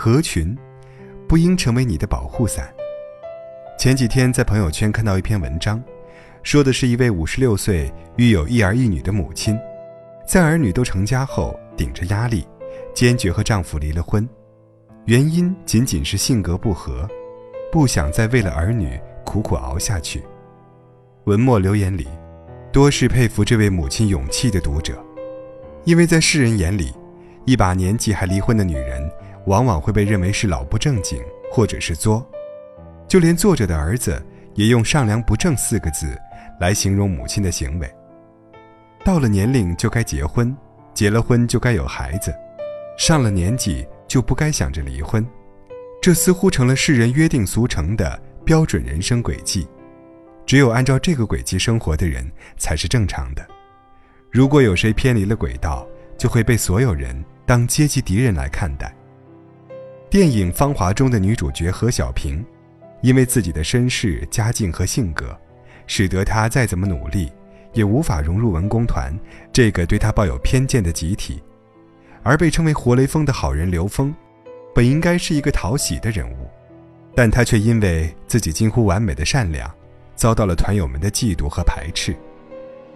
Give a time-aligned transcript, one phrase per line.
[0.00, 0.56] 合群，
[1.26, 2.72] 不应成为你的保护伞。
[3.76, 5.82] 前几天在朋友圈看到一篇文章，
[6.44, 9.58] 说的是一位五十六岁育有一儿一女的母亲，
[10.24, 12.46] 在儿女都成家后，顶着压力，
[12.94, 14.26] 坚决和丈夫离了婚，
[15.06, 17.08] 原因仅仅是性格不合，
[17.72, 20.22] 不想再为了儿女苦苦熬下去。
[21.24, 22.06] 文末留言里，
[22.70, 24.96] 多是佩服这位母亲勇气的读者，
[25.82, 26.94] 因为在世人眼里，
[27.46, 29.10] 一把年纪还离婚的女人。
[29.48, 31.18] 往往会被认为是老不正经，
[31.50, 32.24] 或者是作，
[33.08, 34.22] 就连作者的儿子
[34.54, 36.14] 也用“上梁不正”四个字
[36.60, 37.90] 来形容母亲的行为。
[39.02, 40.54] 到了年龄就该结婚，
[40.92, 42.30] 结了婚就该有孩子，
[42.98, 45.26] 上了年纪就不该想着离婚，
[46.02, 49.66] 这似乎成了世人约定俗成的标准人生轨迹。
[50.44, 53.46] 只有按照这个轨迹生活的人才是正常的。
[54.30, 55.86] 如果有谁偏离了轨道，
[56.18, 58.94] 就会被所有人当阶级敌人来看待。
[60.10, 62.42] 电影《芳华》中的女主角何小萍，
[63.02, 65.38] 因为自己的身世、家境和性格，
[65.86, 67.30] 使得她再怎么努力，
[67.74, 69.12] 也无法融入文工团
[69.52, 71.42] 这个对她抱有偏见的集体。
[72.22, 74.14] 而被称为“活雷锋”的好人刘峰，
[74.74, 76.48] 本应该是一个讨喜的人物，
[77.14, 79.70] 但他却因为自己近乎完美的善良，
[80.16, 82.16] 遭到了团友们的嫉妒和排斥。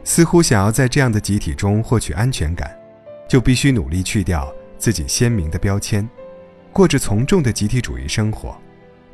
[0.02, 2.74] 似乎想要在这样的集体中获取安全感，
[3.28, 6.08] 就必须努力去掉自己鲜明的标签。
[6.73, 8.56] 过着从众的集体主义生活，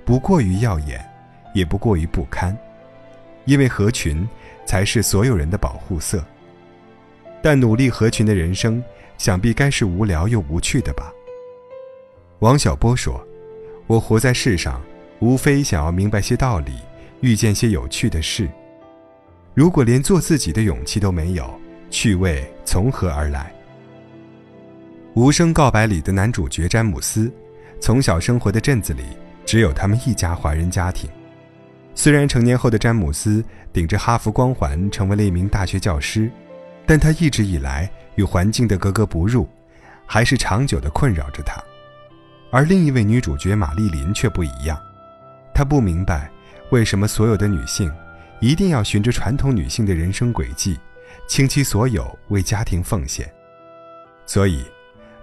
[0.05, 1.05] 不过于耀眼，
[1.53, 2.56] 也不过于不堪，
[3.47, 4.27] 因为合群
[4.65, 6.25] 才是所有人的保护色。
[7.42, 8.83] 但努力合群的人生，
[9.17, 11.12] 想必该是无聊又无趣的吧？
[12.39, 13.20] 王小波说
[13.89, 14.81] ：“我活在世上，
[15.19, 16.75] 无非想要明白些道理，
[17.22, 18.48] 遇见些有趣的事。
[19.53, 21.53] 如果连做自己的勇气都没有，
[21.91, 23.53] 趣味从何而来？”
[25.20, 27.33] 《无声告白》里的男主角詹姆斯。
[27.81, 29.03] 从小生活的镇子里，
[29.47, 31.09] 只有他们一家华人家庭。
[31.94, 36.31] 虽然成年后的詹姆斯顶着哈佛光环成为了一名大学教师，
[36.87, 39.49] 但他一直以来与环境的格格不入，
[40.06, 41.62] 还是长久地困扰着他。
[42.50, 44.81] 而另一位女主角玛丽琳却不一样，
[45.53, 46.31] 她不明白
[46.71, 47.93] 为什么所有的女性
[48.41, 50.78] 一定要循着传统女性的人生轨迹，
[51.27, 53.28] 倾其所有为家庭奉献。
[54.25, 54.65] 所以，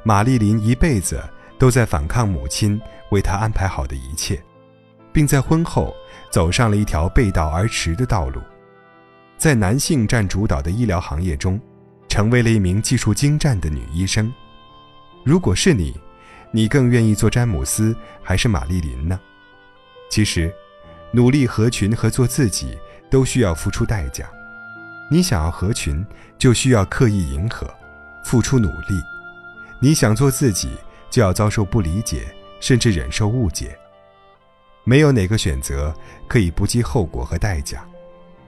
[0.03, 1.23] 玛丽琳一辈子。
[1.57, 2.79] 都在反抗母亲
[3.11, 4.41] 为他安排好的一切，
[5.11, 5.95] 并在婚后
[6.29, 8.41] 走上了一条背道而驰的道路，
[9.37, 11.59] 在男性占主导的医疗行业中，
[12.09, 14.31] 成为了一名技术精湛的女医生。
[15.23, 15.95] 如果是你，
[16.51, 19.19] 你更愿意做詹姆斯还是玛丽琳呢？
[20.09, 20.53] 其实，
[21.11, 22.77] 努力合群和做自己
[23.09, 24.29] 都需要付出代价。
[25.09, 26.05] 你想要合群，
[26.37, 27.67] 就需要刻意迎合，
[28.23, 28.99] 付出努力；
[29.79, 30.69] 你想做自己。
[31.09, 32.23] 就要遭受不理解，
[32.59, 33.77] 甚至忍受误解。
[34.83, 35.93] 没有哪个选择
[36.27, 37.83] 可以不计后果和代价，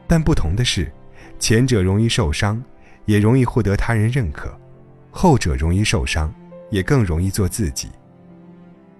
[0.06, 0.92] 但不同的是，
[1.40, 2.64] 前者容易受伤，
[3.06, 4.50] 也容易获得他人认可；
[5.10, 6.34] 后者容易受伤，
[6.70, 7.90] 也更容易做自己。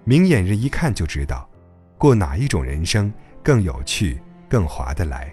[0.04, 1.48] 明眼人一看就知道，
[1.96, 5.32] 过哪一种人生更有趣、更划得来。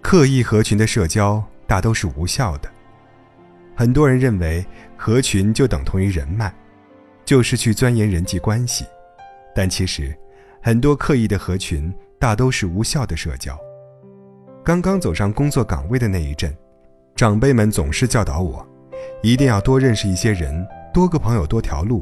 [0.00, 2.70] 刻意合群的社交大都是无效的。
[3.74, 4.64] 很多人认为
[4.96, 6.54] 合群就等同于人脉。
[7.26, 8.86] 就是去钻研人际关系，
[9.52, 10.16] 但其实，
[10.62, 13.58] 很多刻意的合群大都是无效的社交。
[14.64, 16.56] 刚刚走上工作岗位的那一阵，
[17.16, 18.64] 长辈们总是教导我，
[19.24, 22.00] 一定要多认识一些人，多个朋友多条路，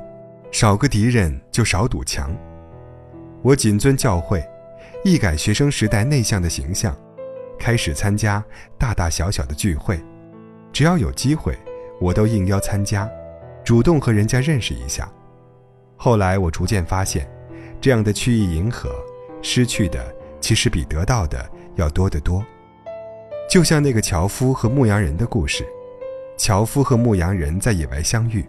[0.52, 2.30] 少个敌人就少堵墙。
[3.42, 4.46] 我谨遵教诲，
[5.04, 6.94] 一改学生时代内向的形象，
[7.58, 8.44] 开始参加
[8.78, 9.98] 大大小小的聚会，
[10.70, 11.58] 只要有机会，
[11.98, 13.08] 我都应邀参加。
[13.64, 15.10] 主动和人家认识一下，
[15.96, 17.26] 后来我逐渐发现，
[17.80, 18.90] 这样的曲意迎合，
[19.40, 22.44] 失去的其实比得到的要多得多。
[23.48, 25.66] 就像那个樵夫和牧羊人的故事，
[26.36, 28.44] 樵夫和牧羊人在野外相遇，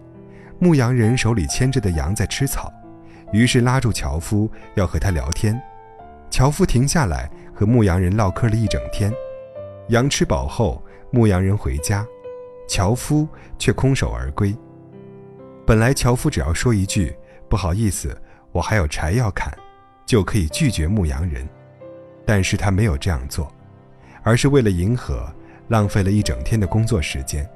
[0.59, 2.69] 牧羊人手里牵着的羊在吃草，
[3.31, 5.57] 于是拉住樵夫要和他聊天。
[6.29, 9.13] 樵夫停下来和牧羊人唠嗑了一整天，
[9.89, 12.06] 羊吃饱后，牧羊人回家，
[12.67, 13.25] 樵夫
[13.57, 14.53] 却空手而归。
[15.65, 17.15] 本来樵夫只要说一句
[17.50, 18.15] “不好意思，
[18.51, 19.51] 我还有柴要砍”，
[20.06, 21.47] 就可以拒绝牧羊人，
[22.23, 23.51] 但是他没有这样做，
[24.21, 25.27] 而是为了迎合，
[25.69, 27.50] 浪费了一整天的工作时间。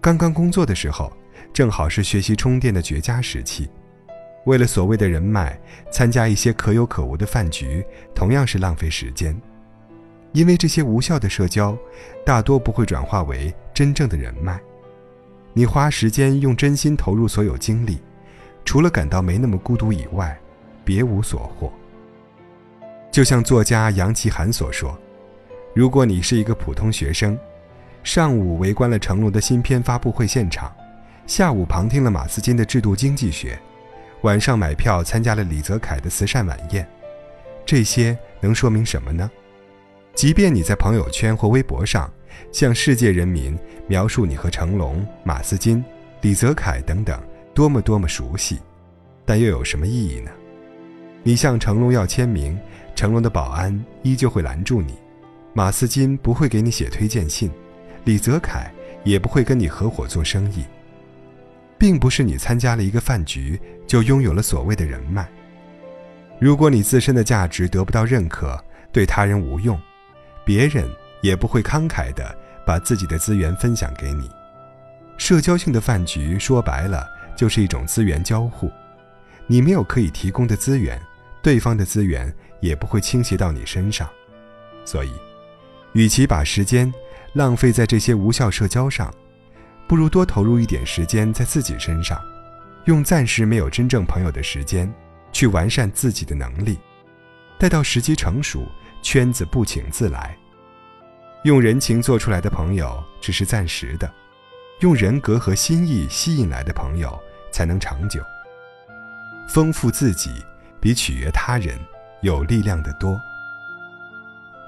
[0.00, 1.12] 刚刚工作的时候，
[1.52, 3.68] 正好是学习充电的绝佳时期，
[4.46, 5.60] 为了所谓的人脉，
[5.92, 7.84] 参加一些可有可无的饭局，
[8.14, 9.38] 同样是浪费时间，
[10.32, 11.76] 因为这些无效的社交，
[12.24, 14.58] 大多不会转化为真正的人脉。
[15.52, 17.98] 你花时间用真心投入所有精力，
[18.64, 20.38] 除了感到没那么孤独以外，
[20.84, 21.72] 别无所获。
[23.10, 24.96] 就像作家杨奇涵所说
[25.74, 27.36] ：“如果你是一个普通学生，
[28.04, 30.72] 上午围观了成龙的新片发布会现场，
[31.26, 33.58] 下午旁听了马斯金的制度经济学，
[34.22, 36.88] 晚上买票参加了李泽楷的慈善晚宴，
[37.66, 39.28] 这些能说明什么呢？
[40.14, 42.08] 即便你在朋友圈或微博上
[42.52, 45.84] 向世界人民描述你和成龙、马斯金、
[46.20, 47.20] 李泽楷等等
[47.54, 48.58] 多么多么熟悉，
[49.24, 50.30] 但又有什么意义呢？
[51.22, 52.58] 你向成龙要签名。”
[52.96, 54.94] 成龙的保安依旧会拦住你，
[55.54, 57.50] 马斯金不会给你写推荐信，
[58.04, 58.70] 李泽楷
[59.04, 60.66] 也不会跟你合伙做生意。
[61.78, 65.26] 并不是你参加了一个饭局就拥有了所谓的人脉。
[66.38, 68.62] 如果你自身的价值得不到认可，
[68.92, 69.80] 对他人无用，
[70.44, 70.86] 别人
[71.20, 72.36] 也不会慷慨地
[72.66, 74.30] 把自己的资源分享给你。
[75.16, 77.06] 社交性的饭局说白了
[77.36, 78.70] 就是一种资源交互，
[79.46, 81.00] 你没有可以提供的资源，
[81.42, 82.32] 对方的资源。
[82.60, 84.06] 也不会倾斜到你身上，
[84.84, 85.10] 所以，
[85.94, 86.92] 与其把时间
[87.32, 89.10] 浪费在这些无效社交上，
[89.88, 92.20] 不如多投入一点时间在自己身上，
[92.84, 94.92] 用暂时没有真正朋友的时间
[95.32, 96.78] 去完善自己的能力，
[97.58, 98.62] 待到时机成熟，
[99.00, 100.36] 圈子不请自来。
[101.44, 104.10] 用人情做出来的朋友只是暂时的，
[104.80, 107.18] 用人格和心意吸引来的朋友
[107.50, 108.22] 才能长久。
[109.48, 110.30] 丰富自己
[110.80, 111.78] 比取悦他人。
[112.22, 113.18] 有力量的多。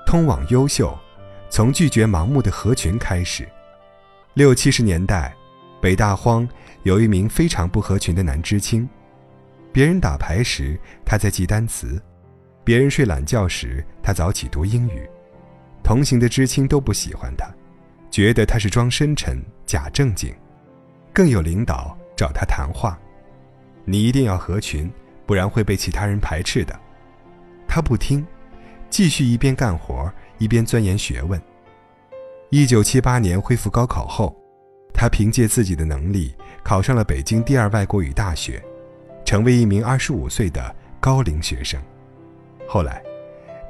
[0.06, 0.98] 通往优秀，
[1.50, 3.46] 从拒绝盲目的合群开始。
[4.32, 5.34] 六七十年代，
[5.80, 6.48] 北大荒
[6.82, 8.88] 有一名非常不合群的男知青。
[9.70, 12.00] 别人打牌时，他在记单词；
[12.64, 15.06] 别人睡懒觉时，他早起读英语。
[15.82, 17.46] 同行的知青都不喜欢他，
[18.10, 20.34] 觉得他是装深沉、假正经。
[21.12, 22.98] 更有领导找他谈话
[23.84, 24.90] ：“你一定要合群，
[25.26, 26.78] 不然会被其他人排斥的。”
[27.68, 28.26] 他不听，
[28.88, 31.40] 继续一边干活一边钻研学问。
[32.50, 34.34] 一九七八年恢复高考后，
[34.94, 38.62] 他凭借自己的能力考上了北京第二外国语大学，
[39.24, 41.80] 成为一名二十五岁的高龄学生。
[42.68, 43.02] 后来，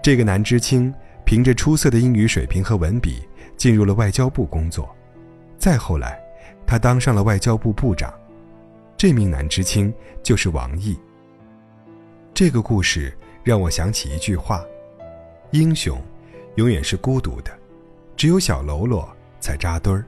[0.03, 0.93] 这个男知青
[1.25, 3.27] 凭着出色的英语水平和文笔
[3.57, 4.95] 进入了外交部工作。
[5.59, 6.21] 再后来，
[6.67, 8.13] 他当上了外交部部长。
[8.97, 9.93] 这名男知青
[10.23, 10.99] 就是王毅。
[12.33, 13.13] 这个故事。
[13.45, 14.65] 让我想起一句话
[15.51, 16.01] ：“英雄，
[16.55, 17.51] 永远是孤独的，
[18.17, 19.09] 只有小喽啰
[19.41, 20.05] 才扎堆儿。”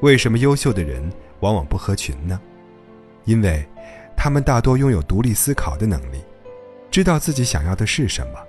[0.00, 1.06] 为什么优秀的人
[1.40, 2.40] 往往不合群呢？
[3.26, 3.62] 因为，
[4.16, 6.24] 他们大多拥有独立思考的能力，
[6.90, 8.40] 知道自己想要的是什么，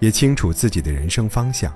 [0.00, 1.72] 也清楚自己的人生方向，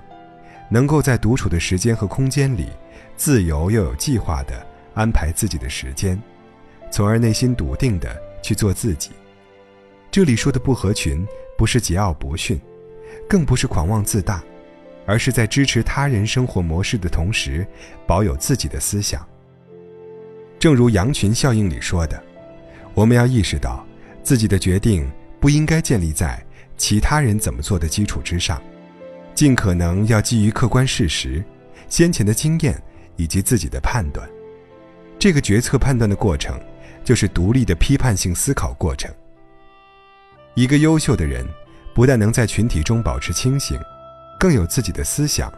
[0.70, 2.68] 能够在独处的时间和空间里，
[3.16, 4.54] 自由又有计划地
[4.94, 6.20] 安排自己的时间，
[6.90, 9.10] 从而内心笃定地去做自己。
[10.10, 11.26] 这里说的不合群。
[11.58, 12.56] 不是桀骜不驯，
[13.28, 14.40] 更不是狂妄自大，
[15.06, 17.66] 而是在支持他人生活模式的同时，
[18.06, 19.26] 保有自己的思想。
[20.56, 22.22] 正如羊群效应里说的，
[22.94, 23.84] 我们要意识到，
[24.22, 25.10] 自己的决定
[25.40, 26.40] 不应该建立在
[26.78, 28.62] 其他人怎么做的基础之上，
[29.34, 31.44] 尽可能要基于客观事实、
[31.88, 32.80] 先前的经验
[33.16, 34.26] 以及自己的判断。
[35.18, 36.58] 这个决策判断的过程，
[37.04, 39.12] 就是独立的批判性思考过程。
[40.54, 41.46] 一个优秀的人，
[41.94, 43.78] 不但能在群体中保持清醒，
[44.38, 45.52] 更有自己的思想，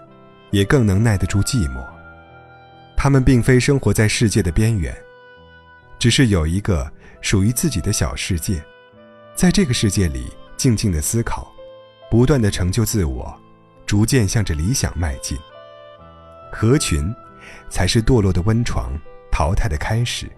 [0.50, 1.86] 也更能耐得住寂寞。
[2.96, 4.94] 他们并非生活在世界的边缘，
[5.98, 8.62] 只是有一个属于自己的小世界，
[9.34, 10.26] 在这个世界里
[10.60, 11.50] 静静的思考，
[12.10, 13.34] 不断的成就自我，
[13.86, 15.38] 逐渐向着理想迈进。
[16.52, 17.10] 合群，
[17.70, 18.92] 才是堕落的温床，
[19.32, 20.26] 淘汰的开始。《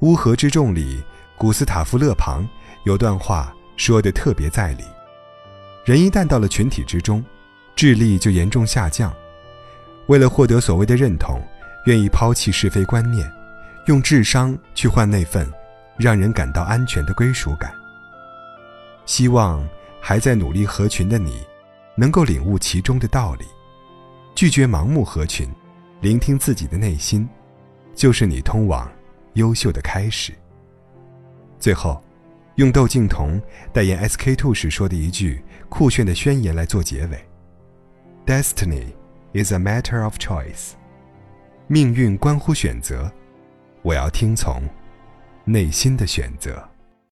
[0.00, 1.00] 乌合之众》里，
[1.38, 2.44] 古斯塔夫·勒庞
[2.84, 3.54] 有段话。
[3.76, 4.84] 说的特别在理，
[5.84, 7.24] 人一旦到了群体之中，
[7.76, 9.12] 智力就严重下降。
[10.06, 11.40] 为了获得所谓的认同，
[11.86, 13.28] 愿意抛弃是非观念，
[13.86, 15.48] 用智商去换那份
[15.96, 17.72] 让人感到安全的归属感。
[19.06, 19.66] 希望
[20.00, 21.40] 还在努力合群的你，
[21.96, 23.44] 能够领悟其中的道理，
[24.34, 25.48] 拒绝盲目合群，
[26.00, 27.28] 聆听自己的内心，
[27.94, 28.90] 就是你通往
[29.34, 30.32] 优秀的开始。
[31.58, 32.02] 最后。
[32.56, 33.42] 用窦靖童
[33.72, 37.18] 代言 SK Two 时说的一句酷炫的宣言来做结尾
[38.24, 38.92] ：“Destiny
[39.32, 40.74] is a matter of choice。”
[41.66, 43.10] 命运关乎选择，
[43.82, 44.62] 我要听从
[45.44, 46.62] 内心的选择。